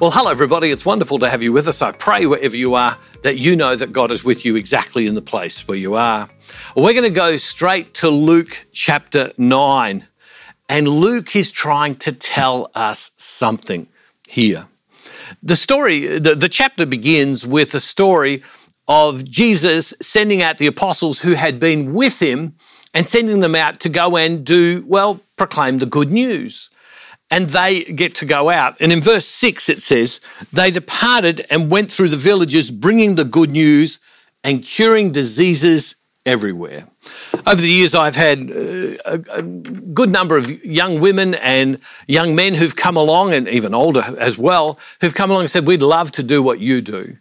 Well, 0.00 0.12
hello, 0.12 0.30
everybody. 0.30 0.70
It's 0.70 0.86
wonderful 0.86 1.18
to 1.18 1.28
have 1.28 1.42
you 1.42 1.52
with 1.52 1.66
us. 1.66 1.82
I 1.82 1.90
pray 1.90 2.24
wherever 2.24 2.56
you 2.56 2.76
are 2.76 2.96
that 3.24 3.38
you 3.38 3.56
know 3.56 3.74
that 3.74 3.92
God 3.92 4.12
is 4.12 4.22
with 4.22 4.44
you 4.44 4.54
exactly 4.54 5.08
in 5.08 5.16
the 5.16 5.20
place 5.20 5.66
where 5.66 5.76
you 5.76 5.96
are. 5.96 6.30
We're 6.76 6.92
going 6.92 7.02
to 7.02 7.10
go 7.10 7.36
straight 7.36 7.94
to 7.94 8.08
Luke 8.08 8.66
chapter 8.70 9.32
9. 9.38 10.06
And 10.68 10.88
Luke 10.88 11.34
is 11.34 11.50
trying 11.50 11.96
to 11.96 12.12
tell 12.12 12.70
us 12.76 13.10
something 13.16 13.88
here. 14.28 14.68
The 15.42 15.56
story, 15.56 16.18
the, 16.18 16.36
the 16.36 16.48
chapter 16.48 16.86
begins 16.86 17.44
with 17.44 17.74
a 17.74 17.80
story 17.80 18.44
of 18.86 19.24
Jesus 19.24 19.92
sending 20.00 20.42
out 20.42 20.58
the 20.58 20.68
apostles 20.68 21.22
who 21.22 21.32
had 21.32 21.58
been 21.58 21.92
with 21.92 22.22
him 22.22 22.54
and 22.94 23.06
sending 23.06 23.40
them 23.40 23.54
out 23.54 23.80
to 23.80 23.88
go 23.88 24.16
and 24.16 24.44
do, 24.44 24.84
well, 24.86 25.20
proclaim 25.36 25.78
the 25.78 25.86
good 25.86 26.10
news 26.10 26.70
and 27.30 27.48
they 27.50 27.84
get 27.84 28.14
to 28.16 28.24
go 28.24 28.50
out. 28.50 28.76
And 28.80 28.92
in 28.92 29.00
verse 29.00 29.26
6, 29.26 29.68
it 29.68 29.80
says, 29.80 30.20
They 30.52 30.70
departed 30.70 31.46
and 31.50 31.70
went 31.70 31.90
through 31.90 32.08
the 32.08 32.16
villages, 32.16 32.70
bringing 32.70 33.14
the 33.16 33.24
good 33.24 33.50
news 33.50 34.00
and 34.42 34.64
curing 34.64 35.12
diseases 35.12 35.96
everywhere. 36.28 36.86
Over 37.46 37.60
the 37.60 37.70
years, 37.70 37.94
I've 37.94 38.16
had 38.16 38.50
uh, 38.50 38.96
a, 39.04 39.20
a, 39.30 39.42
good 39.42 40.10
number 40.10 40.36
of 40.36 40.64
young 40.64 41.00
women 41.00 41.34
and 41.34 41.80
young 42.06 42.34
men 42.34 42.54
who've 42.54 42.76
come 42.76 42.96
along, 42.96 43.32
and 43.32 43.48
even 43.48 43.74
older 43.74 44.04
as 44.18 44.36
well, 44.36 44.78
who've 45.00 45.14
come 45.14 45.30
along 45.30 45.42
and 45.42 45.50
said, 45.50 45.66
We'd 45.66 45.82
love 45.82 46.12
to 46.12 46.22
do 46.22 46.42
what 46.42 46.60
you 46.60 46.80
do 46.80 47.16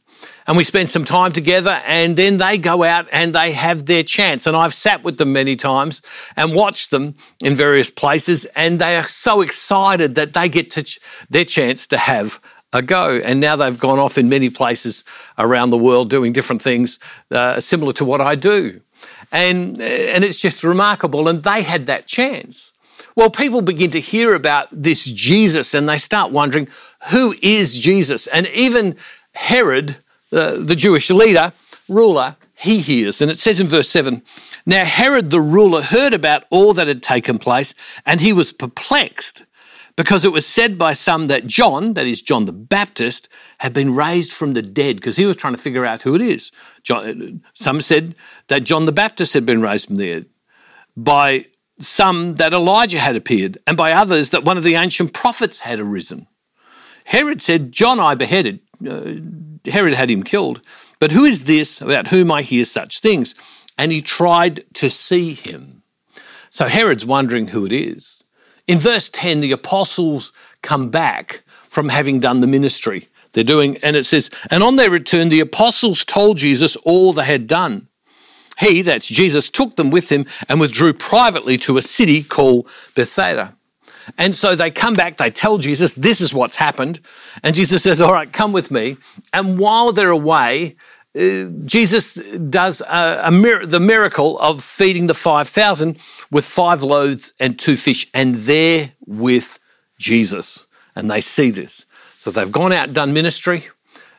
and 0.47 0.55
we 0.55 0.63
spend 0.63 0.89
some 0.89 1.05
time 1.05 1.33
together 1.33 1.81
and 1.85 2.15
then 2.15 2.37
they 2.37 2.57
go 2.57 2.83
out 2.83 3.07
and 3.11 3.35
they 3.35 3.51
have 3.51 3.85
their 3.85 4.03
chance. 4.03 4.47
And 4.47 4.55
I've 4.55 4.73
sat 4.73 5.03
with 5.03 5.17
them 5.17 5.33
many 5.33 5.55
times 5.55 6.01
and 6.35 6.55
watched 6.55 6.91
them 6.91 7.15
in 7.43 7.55
various 7.55 7.89
places 7.89 8.45
and 8.55 8.79
they 8.79 8.95
are 8.95 9.03
so 9.03 9.41
excited 9.41 10.15
that 10.15 10.33
they 10.33 10.47
get 10.47 10.71
to 10.71 10.83
ch- 10.83 10.99
their 11.29 11.45
chance 11.45 11.87
to 11.87 11.97
have 11.97 12.39
a 12.73 12.81
go. 12.81 13.19
And 13.23 13.39
now 13.41 13.55
they've 13.57 13.77
gone 13.77 13.99
off 13.99 14.17
in 14.17 14.29
many 14.29 14.49
places 14.49 15.03
around 15.37 15.69
the 15.69 15.77
world 15.77 16.09
doing 16.09 16.33
different 16.33 16.61
things 16.61 16.99
uh, 17.29 17.59
similar 17.59 17.93
to 17.93 18.05
what 18.05 18.21
I 18.21 18.35
do. 18.35 18.81
And, 19.31 19.79
uh, 19.79 19.83
and 19.83 20.23
it's 20.23 20.39
just 20.39 20.63
remarkable. 20.63 21.27
And 21.27 21.43
they 21.43 21.63
had 21.63 21.85
that 21.87 22.07
chance. 22.07 22.71
Well, 23.15 23.29
people 23.29 23.61
begin 23.61 23.91
to 23.91 23.99
hear 23.99 24.35
about 24.35 24.67
this 24.71 25.05
Jesus 25.05 25.73
and 25.73 25.89
they 25.89 25.97
start 25.97 26.31
wondering, 26.31 26.67
who 27.11 27.35
is 27.41 27.79
Jesus? 27.79 28.27
And 28.27 28.47
even 28.47 28.95
Herod, 29.33 29.97
the, 30.29 30.63
the 30.63 30.75
Jewish 30.75 31.09
leader, 31.09 31.51
ruler, 31.89 32.35
he 32.55 32.79
hears. 32.79 33.21
And 33.21 33.29
it 33.29 33.37
says 33.37 33.59
in 33.59 33.67
verse 33.67 33.89
7 33.89 34.21
Now 34.65 34.83
Herod 34.85 35.29
the 35.29 35.41
ruler 35.41 35.81
heard 35.81 36.13
about 36.13 36.45
all 36.49 36.73
that 36.73 36.87
had 36.87 37.03
taken 37.03 37.37
place, 37.37 37.73
and 38.05 38.19
he 38.19 38.33
was 38.33 38.51
perplexed 38.51 39.43
because 39.97 40.23
it 40.23 40.31
was 40.31 40.45
said 40.45 40.77
by 40.77 40.93
some 40.93 41.27
that 41.27 41.47
John, 41.47 41.95
that 41.95 42.07
is 42.07 42.21
John 42.21 42.45
the 42.45 42.53
Baptist, 42.53 43.27
had 43.57 43.73
been 43.73 43.95
raised 43.95 44.31
from 44.31 44.53
the 44.53 44.61
dead, 44.61 44.95
because 44.95 45.17
he 45.17 45.25
was 45.25 45.35
trying 45.35 45.55
to 45.55 45.61
figure 45.61 45.85
out 45.85 46.03
who 46.03 46.15
it 46.15 46.21
is. 46.21 46.51
John, 46.83 47.43
some 47.53 47.81
said 47.81 48.15
that 48.47 48.63
John 48.63 48.85
the 48.85 48.91
Baptist 48.93 49.33
had 49.33 49.45
been 49.45 49.61
raised 49.61 49.87
from 49.87 49.97
the 49.97 50.05
dead. 50.05 50.25
By 50.95 51.47
some 51.79 52.35
that 52.35 52.53
Elijah 52.53 52.99
had 52.99 53.15
appeared, 53.15 53.57
and 53.67 53.75
by 53.75 53.91
others 53.91 54.29
that 54.29 54.45
one 54.45 54.55
of 54.55 54.63
the 54.63 54.75
ancient 54.75 55.13
prophets 55.13 55.59
had 55.61 55.79
arisen. 55.79 56.27
Herod 57.05 57.41
said, 57.41 57.71
John 57.71 57.99
I 57.99 58.15
beheaded. 58.15 58.59
Uh, 58.87 59.15
Herod 59.65 59.95
had 59.95 60.11
him 60.11 60.23
killed. 60.23 60.61
But 60.99 61.11
who 61.11 61.25
is 61.25 61.45
this 61.45 61.81
about 61.81 62.09
whom 62.09 62.31
I 62.31 62.43
hear 62.43 62.65
such 62.65 62.99
things? 62.99 63.33
And 63.77 63.91
he 63.91 64.01
tried 64.01 64.63
to 64.75 64.89
see 64.89 65.33
him. 65.33 65.83
So 66.49 66.67
Herod's 66.67 67.05
wondering 67.05 67.47
who 67.47 67.65
it 67.65 67.71
is. 67.71 68.23
In 68.67 68.79
verse 68.79 69.09
10, 69.09 69.39
the 69.39 69.51
apostles 69.51 70.33
come 70.61 70.89
back 70.89 71.43
from 71.47 71.89
having 71.89 72.19
done 72.19 72.41
the 72.41 72.47
ministry 72.47 73.07
they're 73.33 73.43
doing, 73.43 73.77
and 73.83 73.95
it 73.95 74.05
says, 74.05 74.31
And 74.49 74.63
on 74.63 74.77
their 74.77 74.89
return, 74.89 75.29
the 75.29 75.41
apostles 75.41 76.03
told 76.03 76.37
Jesus 76.37 76.75
all 76.77 77.13
they 77.13 77.25
had 77.25 77.45
done. 77.45 77.87
He, 78.59 78.81
that's 78.81 79.07
Jesus, 79.07 79.49
took 79.49 79.75
them 79.75 79.91
with 79.91 80.11
him 80.11 80.25
and 80.49 80.59
withdrew 80.59 80.93
privately 80.93 81.57
to 81.57 81.77
a 81.77 81.81
city 81.81 82.23
called 82.23 82.67
Bethsaida. 82.95 83.55
And 84.17 84.33
so 84.33 84.55
they 84.55 84.71
come 84.71 84.95
back, 84.95 85.17
they 85.17 85.29
tell 85.29 85.57
Jesus, 85.57 85.95
this 85.95 86.21
is 86.21 86.33
what's 86.33 86.55
happened. 86.55 86.99
And 87.43 87.55
Jesus 87.55 87.83
says, 87.83 88.01
All 88.01 88.13
right, 88.13 88.31
come 88.31 88.53
with 88.53 88.71
me. 88.71 88.97
And 89.33 89.59
while 89.59 89.91
they're 89.91 90.09
away, 90.09 90.75
Uh, 91.17 91.49
Jesus 91.65 92.15
does 92.49 92.81
a, 92.81 93.21
a 93.25 93.31
mir- 93.31 93.65
the 93.65 93.79
miracle 93.79 94.37
of 94.39 94.61
feeding 94.61 95.07
the 95.07 95.13
5,000 95.13 95.97
with 96.29 96.45
five 96.45 96.83
loaves 96.83 97.33
and 97.39 97.57
two 97.57 97.75
fish, 97.75 98.05
and 98.13 98.35
they're 98.35 98.91
with 99.05 99.59
Jesus. 99.97 100.67
And 100.95 101.09
they 101.09 101.21
see 101.21 101.49
this. 101.49 101.85
So 102.17 102.29
they've 102.29 102.51
gone 102.51 102.73
out 102.73 102.93
done 102.93 103.13
ministry. 103.13 103.67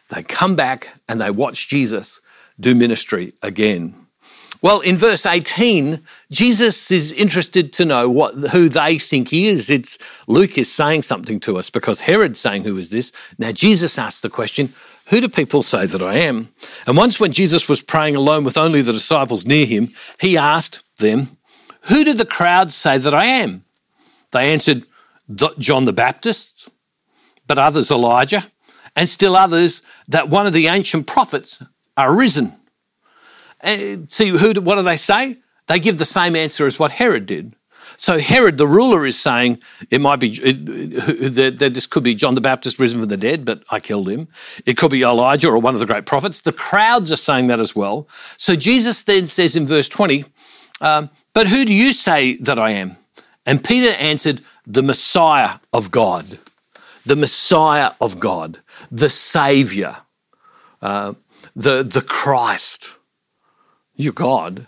They 0.09 0.23
come 0.23 0.57
back 0.57 0.89
and 1.09 1.21
they 1.21 1.31
watch 1.31 1.69
Jesus 1.69 2.21
do 2.59 2.75
ministry 2.75 3.35
again. 3.43 3.95
Well, 4.61 4.81
in 4.81 4.97
verse 4.97 5.25
18, 5.25 6.01
Jesus 6.33 6.91
is 6.91 7.13
interested 7.13 7.73
to 7.75 7.85
know 7.85 8.11
what, 8.11 8.35
who 8.51 8.69
they 8.69 8.99
think 8.99 9.29
he 9.29 9.47
is. 9.47 9.71
It's 9.71 9.99
Luke 10.27 10.59
is 10.59 10.73
saying 10.73 11.03
something 11.03 11.39
to 11.41 11.59
us 11.59 11.71
because 11.71 12.01
Herod's 12.01 12.41
saying, 12.41 12.65
Who 12.65 12.77
is 12.77 12.91
this? 12.91 13.13
Now, 13.39 13.53
Jesus 13.53 13.99
asks 13.99 14.21
the 14.21 14.31
question, 14.31 14.73
Who 15.09 15.21
do 15.21 15.29
people 15.29 15.63
say 15.63 15.87
that 15.87 16.03
I 16.03 16.17
am? 16.17 16.53
And 16.87 16.97
once 16.97 17.19
when 17.19 17.33
Jesus 17.33 17.69
was 17.69 17.83
praying 17.83 18.15
alone 18.15 18.45
with 18.45 18.59
only 18.59 18.83
the 18.83 18.93
disciples 18.93 19.47
near 19.47 19.65
him, 19.65 19.93
he 20.21 20.37
asked 20.37 20.85
them, 20.99 21.29
Who 21.83 22.05
do 22.05 22.13
the 22.13 22.27
crowds 22.27 22.75
say 22.75 22.99
that 22.99 23.15
I 23.15 23.25
am? 23.25 23.65
They 24.33 24.53
answered, 24.53 24.85
John 25.59 25.85
the 25.87 25.93
Baptist, 25.93 26.69
but 27.47 27.59
others 27.59 27.91
Elijah, 27.91 28.47
and 28.97 29.09
still 29.09 29.37
others 29.37 29.83
that 30.09 30.29
one 30.29 30.47
of 30.47 30.53
the 30.53 30.67
ancient 30.67 31.07
prophets 31.07 31.63
are 31.97 32.15
risen. 32.15 32.53
And 33.61 34.11
see, 34.11 34.29
who, 34.29 34.61
what 34.61 34.77
do 34.77 34.83
they 34.83 34.97
say? 34.97 35.37
They 35.67 35.81
give 35.81 35.99
the 35.99 36.05
same 36.05 36.37
answer 36.37 36.67
as 36.67 36.79
what 36.79 36.93
Herod 36.93 37.27
did. 37.27 37.55
So 37.97 38.19
Herod, 38.19 38.59
the 38.59 38.67
ruler, 38.67 39.07
is 39.07 39.19
saying 39.19 39.63
it 39.91 40.01
might 40.01 40.21
be 40.21 40.31
it, 40.43 41.59
that 41.59 41.75
this 41.75 41.87
could 41.87 42.05
be 42.05 42.15
John 42.15 42.35
the 42.35 42.41
Baptist 42.41 42.79
risen 42.79 43.01
from 43.01 43.09
the 43.09 43.17
dead, 43.17 43.45
but 43.45 43.65
I 43.71 43.81
killed 43.81 44.09
him. 44.09 44.29
It 44.67 44.77
could 44.77 44.91
be 44.91 45.03
Elijah 45.03 45.49
or 45.49 45.59
one 45.59 45.75
of 45.75 45.81
the 45.81 45.87
great 45.87 46.07
prophets. 46.07 46.41
The 46.41 46.53
crowds 46.53 47.11
are 47.11 47.17
saying 47.17 47.49
that 47.49 47.61
as 47.61 47.75
well. 47.75 48.09
So 48.37 48.55
Jesus 48.55 49.03
then 49.03 49.27
says 49.27 49.57
in 49.57 49.67
verse 49.67 49.89
20, 49.89 50.25
um, 50.81 51.11
But 51.33 51.49
who 51.49 51.65
do 51.65 51.75
you 51.75 51.93
say 51.93 52.37
that 52.39 52.59
I 52.59 52.71
am? 52.71 52.97
And 53.47 53.65
Peter 53.65 53.95
answered, 53.97 54.43
The 54.67 54.83
Messiah 54.83 55.59
of 55.73 55.91
God. 55.91 56.39
The 57.07 57.17
Messiah 57.17 57.93
of 58.03 58.21
God, 58.21 58.59
the 58.91 59.09
Savior, 59.09 59.97
uh, 60.83 61.15
the, 61.57 61.83
the 61.83 62.03
Christ. 62.03 62.91
You're 63.97 64.13
God. 64.13 64.67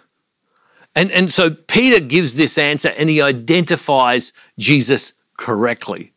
And, 0.94 1.10
and 1.12 1.30
so 1.30 1.50
Peter 1.50 2.00
gives 2.00 2.34
this 2.34 2.58
answer 2.58 2.88
and 2.88 3.08
he 3.08 3.22
identifies 3.22 4.32
Jesus 4.58 5.14
correctly. 5.36 6.12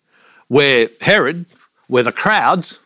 Where 0.48 0.90
Herod, 1.02 1.46
where 1.88 2.04
the 2.04 2.12
crowds, 2.12 2.80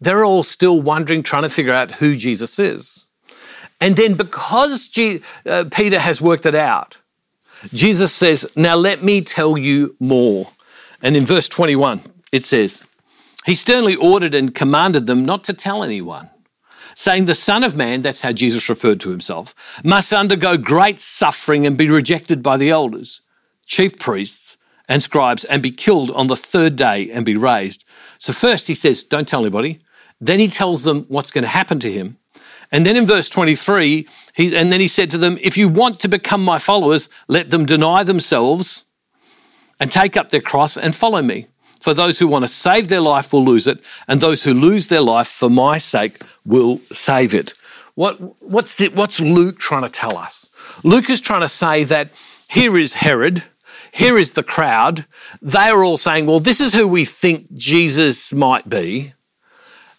they're 0.00 0.24
all 0.24 0.42
still 0.42 0.80
wondering, 0.80 1.22
trying 1.22 1.42
to 1.42 1.48
figure 1.48 1.72
out 1.72 1.92
who 1.92 2.16
Jesus 2.16 2.58
is. 2.58 3.06
And 3.80 3.96
then 3.96 4.14
because 4.14 4.90
uh, 5.46 5.64
Peter 5.72 5.98
has 5.98 6.20
worked 6.20 6.46
it 6.46 6.54
out, 6.54 6.98
Jesus 7.72 8.12
says, 8.12 8.50
Now 8.56 8.76
let 8.76 9.02
me 9.02 9.20
tell 9.22 9.56
you 9.56 9.96
more. 9.98 10.50
And 11.02 11.16
in 11.16 11.24
verse 11.24 11.48
21, 11.48 12.00
it 12.30 12.44
says, 12.44 12.82
He 13.44 13.54
sternly 13.54 13.96
ordered 13.96 14.34
and 14.34 14.54
commanded 14.54 15.06
them 15.06 15.24
not 15.24 15.44
to 15.44 15.52
tell 15.52 15.82
anyone 15.82 16.30
saying, 16.94 17.24
The 17.24 17.34
Son 17.34 17.64
of 17.64 17.76
Man, 17.76 18.02
that's 18.02 18.20
how 18.20 18.32
Jesus 18.32 18.68
referred 18.68 19.00
to 19.00 19.10
himself, 19.10 19.80
must 19.84 20.12
undergo 20.12 20.56
great 20.56 21.00
suffering 21.00 21.66
and 21.66 21.76
be 21.76 21.88
rejected 21.88 22.42
by 22.42 22.56
the 22.56 22.70
elders, 22.70 23.22
chief 23.66 23.98
priests, 23.98 24.56
and 24.88 25.02
scribes, 25.02 25.44
and 25.44 25.62
be 25.62 25.70
killed 25.70 26.10
on 26.12 26.26
the 26.26 26.36
third 26.36 26.76
day 26.76 27.10
and 27.10 27.24
be 27.24 27.36
raised. 27.36 27.84
So, 28.18 28.32
first 28.32 28.68
he 28.68 28.74
says, 28.74 29.04
Don't 29.04 29.28
tell 29.28 29.40
anybody. 29.40 29.80
Then 30.20 30.38
he 30.38 30.48
tells 30.48 30.84
them 30.84 31.04
what's 31.08 31.32
going 31.32 31.42
to 31.42 31.48
happen 31.48 31.80
to 31.80 31.90
him. 31.90 32.18
And 32.70 32.86
then 32.86 32.96
in 32.96 33.06
verse 33.06 33.28
23, 33.28 34.06
he, 34.34 34.56
and 34.56 34.72
then 34.72 34.80
he 34.80 34.88
said 34.88 35.10
to 35.10 35.18
them, 35.18 35.36
If 35.40 35.58
you 35.58 35.68
want 35.68 36.00
to 36.00 36.08
become 36.08 36.42
my 36.42 36.58
followers, 36.58 37.08
let 37.28 37.50
them 37.50 37.66
deny 37.66 38.02
themselves 38.02 38.84
and 39.78 39.90
take 39.90 40.16
up 40.16 40.30
their 40.30 40.40
cross 40.40 40.76
and 40.76 40.94
follow 40.94 41.22
me. 41.22 41.48
For 41.82 41.94
those 41.94 42.20
who 42.20 42.28
want 42.28 42.44
to 42.44 42.48
save 42.48 42.88
their 42.88 43.00
life 43.00 43.32
will 43.32 43.44
lose 43.44 43.66
it, 43.66 43.80
and 44.06 44.20
those 44.20 44.44
who 44.44 44.54
lose 44.54 44.86
their 44.86 45.00
life 45.00 45.28
for 45.28 45.50
my 45.50 45.78
sake 45.78 46.22
will 46.46 46.78
save 46.92 47.34
it. 47.34 47.54
What, 47.94 48.40
what's, 48.40 48.76
the, 48.76 48.88
what's 48.88 49.20
Luke 49.20 49.58
trying 49.58 49.82
to 49.82 49.88
tell 49.88 50.16
us? 50.16 50.48
Luke 50.84 51.10
is 51.10 51.20
trying 51.20 51.40
to 51.40 51.48
say 51.48 51.82
that 51.84 52.10
here 52.48 52.76
is 52.78 52.94
Herod, 52.94 53.42
here 53.92 54.16
is 54.16 54.32
the 54.32 54.42
crowd. 54.42 55.06
They 55.42 55.68
are 55.68 55.84
all 55.84 55.96
saying, 55.96 56.26
well, 56.26 56.38
this 56.38 56.60
is 56.60 56.72
who 56.72 56.86
we 56.86 57.04
think 57.04 57.52
Jesus 57.52 58.32
might 58.32 58.68
be. 58.68 59.12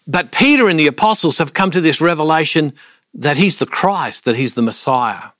But 0.06 0.32
Peter 0.32 0.68
and 0.68 0.78
the 0.78 0.86
apostles 0.86 1.38
have 1.38 1.54
come 1.54 1.70
to 1.70 1.80
this 1.80 2.00
revelation 2.00 2.72
that 3.12 3.36
he's 3.36 3.58
the 3.58 3.66
Christ, 3.66 4.24
that 4.24 4.36
he's 4.36 4.54
the 4.54 4.62
Messiah. 4.62 5.30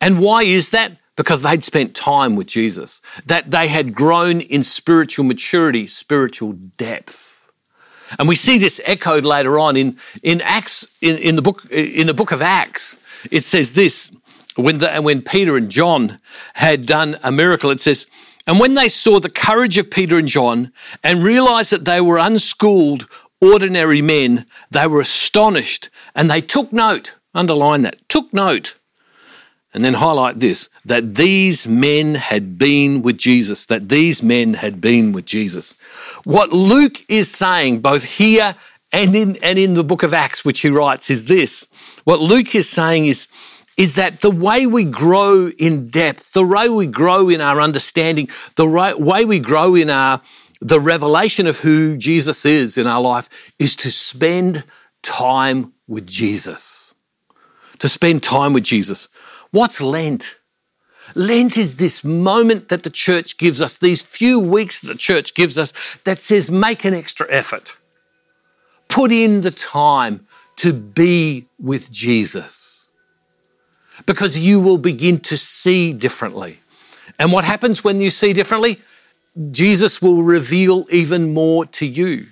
And 0.00 0.20
why 0.20 0.42
is 0.42 0.70
that? 0.70 0.92
Because 1.16 1.42
they'd 1.42 1.64
spent 1.64 1.94
time 1.94 2.36
with 2.36 2.46
Jesus, 2.46 3.02
that 3.26 3.50
they 3.50 3.68
had 3.68 3.94
grown 3.94 4.40
in 4.40 4.62
spiritual 4.62 5.24
maturity, 5.24 5.86
spiritual 5.86 6.52
depth. 6.52 7.52
And 8.18 8.28
we 8.28 8.34
see 8.34 8.58
this 8.58 8.80
echoed 8.84 9.24
later 9.24 9.58
on 9.58 9.76
in, 9.76 9.98
in 10.22 10.40
Acts, 10.40 10.86
in, 11.00 11.18
in 11.18 11.36
the 11.36 11.42
book, 11.42 11.64
in 11.70 12.06
the 12.06 12.14
book 12.14 12.32
of 12.32 12.42
Acts. 12.42 12.98
It 13.30 13.44
says 13.44 13.74
this, 13.74 14.14
when, 14.56 14.78
the, 14.78 15.00
when 15.00 15.22
Peter 15.22 15.56
and 15.56 15.70
John 15.70 16.18
had 16.54 16.86
done 16.86 17.18
a 17.22 17.32
miracle, 17.32 17.70
it 17.70 17.80
says, 17.80 18.06
and 18.46 18.58
when 18.58 18.74
they 18.74 18.88
saw 18.88 19.20
the 19.20 19.30
courage 19.30 19.78
of 19.78 19.90
Peter 19.90 20.18
and 20.18 20.28
John 20.28 20.72
and 21.02 21.22
realized 21.22 21.70
that 21.70 21.84
they 21.84 22.00
were 22.00 22.18
unschooled, 22.18 23.06
ordinary 23.40 24.02
men, 24.02 24.46
they 24.70 24.86
were 24.86 25.00
astonished 25.00 25.88
and 26.14 26.30
they 26.30 26.40
took 26.40 26.72
note, 26.72 27.16
underline 27.34 27.82
that, 27.82 28.08
took 28.08 28.32
note 28.32 28.74
and 29.74 29.84
then 29.84 29.94
highlight 29.94 30.38
this 30.38 30.68
that 30.84 31.14
these 31.14 31.66
men 31.66 32.14
had 32.14 32.58
been 32.58 33.02
with 33.02 33.18
Jesus, 33.18 33.66
that 33.66 33.88
these 33.88 34.22
men 34.22 34.54
had 34.54 34.80
been 34.80 35.12
with 35.12 35.24
Jesus. 35.24 35.74
What 36.24 36.52
Luke 36.52 37.04
is 37.08 37.30
saying, 37.30 37.80
both 37.80 38.04
here 38.04 38.54
and 38.92 39.16
in, 39.16 39.38
and 39.42 39.58
in 39.58 39.74
the 39.74 39.84
book 39.84 40.02
of 40.02 40.12
Acts, 40.12 40.44
which 40.44 40.60
he 40.60 40.68
writes, 40.68 41.10
is 41.10 41.24
this. 41.24 41.66
What 42.04 42.20
Luke 42.20 42.54
is 42.54 42.68
saying 42.68 43.06
is, 43.06 43.26
is 43.78 43.94
that 43.94 44.20
the 44.20 44.30
way 44.30 44.66
we 44.66 44.84
grow 44.84 45.48
in 45.48 45.88
depth, 45.88 46.34
the 46.34 46.46
way 46.46 46.68
we 46.68 46.86
grow 46.86 47.30
in 47.30 47.40
our 47.40 47.60
understanding, 47.60 48.28
the 48.56 48.68
right 48.68 48.98
way 49.00 49.24
we 49.24 49.40
grow 49.40 49.74
in 49.74 49.88
our 49.88 50.20
the 50.62 50.78
revelation 50.78 51.48
of 51.48 51.58
who 51.58 51.96
Jesus 51.96 52.46
is 52.46 52.78
in 52.78 52.86
our 52.86 53.00
life 53.00 53.52
is 53.58 53.74
to 53.76 53.90
spend 53.90 54.62
time 55.02 55.72
with 55.88 56.06
Jesus. 56.06 56.94
To 57.80 57.88
spend 57.88 58.22
time 58.22 58.52
with 58.52 58.62
Jesus. 58.62 59.08
What's 59.52 59.80
Lent? 59.80 60.36
Lent 61.14 61.58
is 61.58 61.76
this 61.76 62.02
moment 62.02 62.68
that 62.68 62.82
the 62.82 62.90
church 62.90 63.36
gives 63.36 63.60
us, 63.60 63.78
these 63.78 64.02
few 64.02 64.40
weeks 64.40 64.80
that 64.80 64.88
the 64.88 64.98
church 64.98 65.34
gives 65.34 65.58
us 65.58 65.98
that 66.04 66.20
says, 66.20 66.50
make 66.50 66.84
an 66.84 66.94
extra 66.94 67.26
effort. 67.30 67.76
Put 68.88 69.12
in 69.12 69.42
the 69.42 69.50
time 69.50 70.26
to 70.56 70.72
be 70.72 71.46
with 71.58 71.90
Jesus 71.90 72.90
because 74.06 74.38
you 74.38 74.60
will 74.60 74.78
begin 74.78 75.18
to 75.18 75.36
see 75.36 75.92
differently. 75.92 76.58
And 77.18 77.30
what 77.30 77.44
happens 77.44 77.84
when 77.84 78.00
you 78.00 78.10
see 78.10 78.32
differently? 78.32 78.80
Jesus 79.50 80.00
will 80.00 80.22
reveal 80.22 80.84
even 80.90 81.32
more 81.32 81.66
to 81.66 81.86
you. 81.86 82.26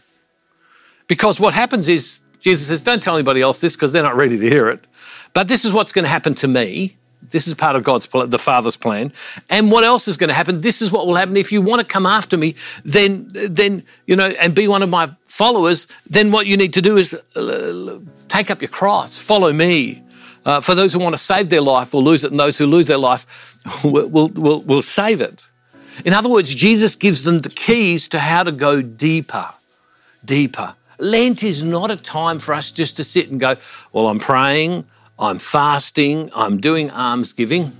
Because 1.06 1.40
what 1.40 1.54
happens 1.54 1.88
is, 1.88 2.20
Jesus 2.40 2.68
says, 2.68 2.82
Don't 2.82 3.02
tell 3.02 3.14
anybody 3.14 3.42
else 3.42 3.60
this 3.60 3.74
because 3.76 3.92
they're 3.92 4.02
not 4.02 4.16
ready 4.16 4.38
to 4.38 4.48
hear 4.48 4.68
it. 4.68 4.86
But 5.32 5.48
this 5.48 5.64
is 5.64 5.72
what's 5.72 5.92
going 5.92 6.04
to 6.04 6.08
happen 6.08 6.34
to 6.36 6.48
me. 6.48 6.96
This 7.28 7.46
is 7.46 7.54
part 7.54 7.76
of 7.76 7.84
God's, 7.84 8.06
plan, 8.06 8.30
the 8.30 8.38
Father's 8.38 8.76
plan. 8.76 9.12
And 9.48 9.70
what 9.70 9.84
else 9.84 10.08
is 10.08 10.16
going 10.16 10.28
to 10.28 10.34
happen? 10.34 10.62
This 10.62 10.82
is 10.82 10.90
what 10.90 11.06
will 11.06 11.14
happen. 11.14 11.36
If 11.36 11.52
you 11.52 11.62
want 11.62 11.80
to 11.80 11.86
come 11.86 12.06
after 12.06 12.36
me, 12.36 12.54
then, 12.84 13.28
then, 13.32 13.84
you 14.06 14.16
know, 14.16 14.28
and 14.30 14.54
be 14.54 14.66
one 14.66 14.82
of 14.82 14.88
my 14.88 15.14
followers, 15.26 15.86
then 16.08 16.32
what 16.32 16.46
you 16.46 16.56
need 16.56 16.72
to 16.74 16.82
do 16.82 16.96
is 16.96 17.14
uh, 17.36 17.98
take 18.28 18.50
up 18.50 18.62
your 18.62 18.70
cross, 18.70 19.18
follow 19.18 19.52
me. 19.52 20.02
Uh, 20.44 20.58
for 20.58 20.74
those 20.74 20.92
who 20.94 20.98
want 20.98 21.14
to 21.14 21.18
save 21.18 21.50
their 21.50 21.60
life 21.60 21.92
will 21.92 22.02
lose 22.02 22.24
it, 22.24 22.30
and 22.30 22.40
those 22.40 22.56
who 22.56 22.66
lose 22.66 22.86
their 22.86 22.98
life 22.98 23.56
will, 23.84 24.08
will, 24.08 24.28
will, 24.28 24.62
will 24.62 24.82
save 24.82 25.20
it. 25.20 25.46
In 26.04 26.14
other 26.14 26.30
words, 26.30 26.54
Jesus 26.54 26.96
gives 26.96 27.24
them 27.24 27.40
the 27.40 27.50
keys 27.50 28.08
to 28.08 28.18
how 28.18 28.42
to 28.42 28.52
go 28.52 28.80
deeper, 28.80 29.48
deeper. 30.24 30.74
Lent 30.98 31.42
is 31.42 31.62
not 31.62 31.90
a 31.90 31.96
time 31.96 32.38
for 32.38 32.54
us 32.54 32.72
just 32.72 32.96
to 32.96 33.04
sit 33.04 33.30
and 33.30 33.38
go, 33.38 33.56
well, 33.92 34.08
I'm 34.08 34.18
praying, 34.18 34.86
I'm 35.20 35.38
fasting, 35.38 36.30
I'm 36.34 36.60
doing 36.60 36.90
almsgiving. 36.90 37.72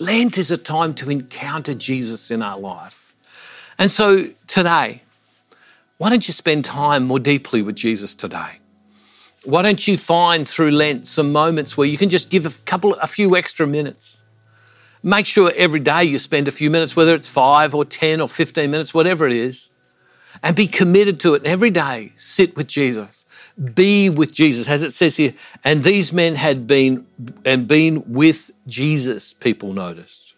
Lent 0.00 0.36
is 0.38 0.50
a 0.50 0.58
time 0.58 0.92
to 0.94 1.08
encounter 1.08 1.72
Jesus 1.72 2.32
in 2.32 2.42
our 2.42 2.58
life. 2.58 3.14
And 3.78 3.88
so 3.88 4.30
today, 4.48 5.02
why 5.98 6.10
don't 6.10 6.26
you 6.26 6.34
spend 6.34 6.64
time 6.64 7.04
more 7.04 7.20
deeply 7.20 7.62
with 7.62 7.76
Jesus 7.76 8.16
today? 8.16 8.58
Why 9.44 9.62
don't 9.62 9.86
you 9.86 9.96
find 9.96 10.48
through 10.48 10.72
Lent 10.72 11.06
some 11.06 11.30
moments 11.30 11.76
where 11.76 11.86
you 11.86 11.96
can 11.96 12.08
just 12.08 12.28
give 12.28 12.44
a 12.44 12.50
couple, 12.64 12.94
a 12.94 13.06
few 13.06 13.36
extra 13.36 13.68
minutes? 13.68 14.24
Make 15.04 15.26
sure 15.26 15.52
every 15.56 15.80
day 15.80 16.02
you 16.02 16.18
spend 16.18 16.48
a 16.48 16.52
few 16.52 16.70
minutes, 16.70 16.96
whether 16.96 17.14
it's 17.14 17.28
five 17.28 17.72
or 17.72 17.84
10 17.84 18.20
or 18.20 18.28
15 18.28 18.68
minutes, 18.68 18.92
whatever 18.92 19.28
it 19.28 19.32
is, 19.32 19.70
and 20.42 20.56
be 20.56 20.66
committed 20.66 21.20
to 21.20 21.34
it. 21.34 21.38
And 21.38 21.46
every 21.46 21.70
day, 21.70 22.12
sit 22.16 22.56
with 22.56 22.66
Jesus 22.66 23.24
be 23.74 24.08
with 24.08 24.32
Jesus, 24.32 24.68
as 24.68 24.82
it 24.82 24.92
says 24.92 25.16
here. 25.16 25.34
And 25.64 25.84
these 25.84 26.12
men 26.12 26.36
had 26.36 26.66
been 26.66 27.06
and 27.44 27.68
been 27.68 28.12
with 28.12 28.50
Jesus, 28.66 29.32
people 29.32 29.72
noticed. 29.72 30.34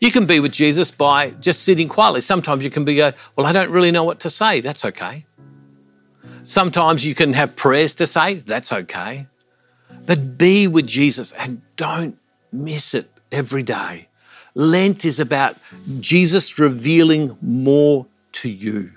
You 0.00 0.10
can 0.10 0.26
be 0.26 0.40
with 0.40 0.52
Jesus 0.52 0.90
by 0.90 1.30
just 1.30 1.62
sitting 1.62 1.88
quietly. 1.88 2.22
Sometimes 2.22 2.64
you 2.64 2.70
can 2.70 2.84
be 2.84 2.96
go, 2.96 3.12
well, 3.36 3.46
I 3.46 3.52
don't 3.52 3.70
really 3.70 3.92
know 3.92 4.02
what 4.02 4.18
to 4.20 4.30
say. 4.30 4.60
That's 4.60 4.84
okay. 4.84 5.26
Sometimes 6.42 7.06
you 7.06 7.14
can 7.14 7.34
have 7.34 7.54
prayers 7.54 7.94
to 7.96 8.06
say. 8.06 8.34
That's 8.34 8.72
okay. 8.72 9.28
But 10.04 10.36
be 10.36 10.66
with 10.66 10.88
Jesus 10.88 11.30
and 11.32 11.62
don't 11.76 12.18
miss 12.50 12.94
it 12.94 13.10
every 13.30 13.62
day. 13.62 14.08
Lent 14.54 15.04
is 15.04 15.20
about 15.20 15.56
Jesus 16.00 16.58
revealing 16.58 17.38
more 17.40 18.06
to 18.32 18.48
you. 18.48 18.92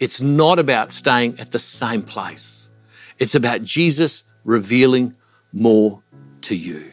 It's 0.00 0.20
not 0.20 0.58
about 0.58 0.92
staying 0.92 1.40
at 1.40 1.50
the 1.50 1.58
same 1.58 2.02
place. 2.02 2.70
It's 3.18 3.34
about 3.34 3.62
Jesus 3.62 4.24
revealing 4.44 5.16
more 5.52 6.02
to 6.42 6.54
you. 6.54 6.92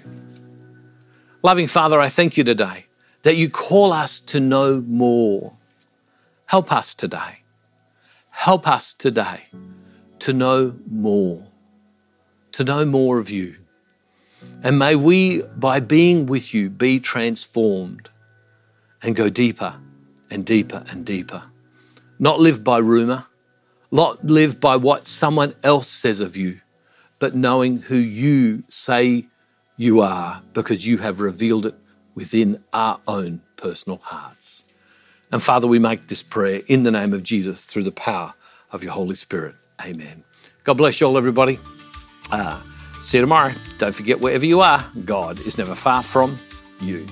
Loving 1.44 1.68
Father, 1.68 2.00
I 2.00 2.10
thank 2.10 2.38
you 2.38 2.44
today 2.44 2.88
that 3.22 3.36
you 3.36 3.50
call 3.50 3.94
us 3.94 4.20
to 4.22 4.40
know 4.40 4.82
more. 4.82 5.54
Help 6.48 6.72
us 6.72 6.96
today. 6.96 7.44
Help 8.32 8.68
us 8.68 8.94
today 8.94 9.48
to 10.20 10.34
know 10.34 10.76
more, 10.88 11.46
to 12.52 12.64
know 12.64 12.86
more 12.86 13.20
of 13.20 13.30
you. 13.30 13.56
And 14.64 14.80
may 14.80 14.96
we, 14.96 15.44
by 15.56 15.80
being 15.80 16.26
with 16.26 16.54
you, 16.54 16.70
be 16.70 17.00
transformed 17.00 18.10
and 19.02 19.16
go 19.16 19.30
deeper 19.30 19.76
and 20.32 20.46
deeper 20.46 20.84
and 20.90 21.06
deeper 21.06 21.44
not 22.20 22.40
live 22.40 22.64
by 22.64 22.78
rumor, 22.78 23.26
not 23.92 24.24
live 24.24 24.60
by 24.60 24.76
what 24.76 25.06
someone 25.06 25.56
else 25.64 25.88
says 25.88 26.22
of 26.22 26.36
you, 26.36 26.62
but 27.20 27.36
knowing 27.36 27.80
who 27.80 27.96
you 27.96 28.64
say 28.68 29.28
you 29.78 30.02
are 30.02 30.42
because 30.54 30.86
you 30.86 30.98
have 31.00 31.20
revealed 31.20 31.66
it 31.66 31.76
within 32.14 32.64
our 32.74 33.00
own 33.08 33.42
personal 33.58 34.00
hearts. 34.00 34.64
And 35.32 35.42
Father, 35.42 35.68
we 35.68 35.80
make 35.80 36.08
this 36.08 36.24
prayer 36.24 36.62
in 36.68 36.84
the 36.84 36.92
name 36.92 37.14
of 37.14 37.24
Jesus 37.24 37.66
through 37.66 37.84
the 37.84 37.92
power 37.92 38.34
of 38.72 38.84
your 38.84 38.94
Holy 38.94 39.16
Spirit. 39.16 39.56
Amen. 39.82 40.24
God 40.64 40.76
bless 40.76 41.02
you 41.02 41.08
all, 41.08 41.18
everybody. 41.18 41.60
Uh, 42.32 42.62
see 43.02 43.18
you 43.18 43.22
tomorrow. 43.22 43.54
Don't 43.78 43.94
forget, 43.94 44.20
wherever 44.20 44.46
you 44.46 44.62
are, 44.62 44.86
God 45.04 45.40
is 45.40 45.58
never 45.58 45.76
far 45.76 46.04
from 46.04 46.40
you. 46.82 47.06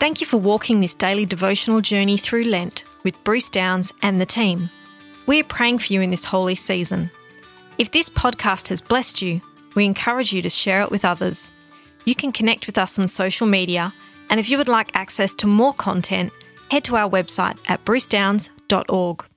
Thank 0.00 0.22
you 0.22 0.26
for 0.26 0.38
walking 0.38 0.80
this 0.80 0.94
daily 0.94 1.26
devotional 1.26 1.82
journey 1.82 2.16
through 2.16 2.44
Lent 2.44 2.84
with 3.04 3.22
Bruce 3.22 3.50
Downes 3.50 3.92
and 4.02 4.18
the 4.18 4.24
team. 4.24 4.70
We're 5.26 5.44
praying 5.44 5.80
for 5.80 5.92
you 5.92 6.00
in 6.00 6.10
this 6.10 6.24
holy 6.24 6.54
season. 6.54 7.10
If 7.76 7.90
this 7.90 8.08
podcast 8.08 8.68
has 8.68 8.80
blessed 8.80 9.20
you, 9.20 9.42
we 9.76 9.84
encourage 9.84 10.32
you 10.32 10.40
to 10.40 10.48
share 10.48 10.80
it 10.80 10.90
with 10.90 11.04
others. 11.04 11.50
You 12.06 12.14
can 12.14 12.32
connect 12.32 12.66
with 12.66 12.78
us 12.78 12.98
on 12.98 13.08
social 13.08 13.46
media, 13.46 13.92
and 14.30 14.40
if 14.40 14.48
you 14.48 14.56
would 14.56 14.68
like 14.68 14.88
access 14.94 15.34
to 15.34 15.46
more 15.46 15.74
content, 15.74 16.32
head 16.70 16.84
to 16.84 16.96
our 16.96 17.08
website 17.08 17.58
at 17.68 17.84
brucedownes.org. 17.84 19.29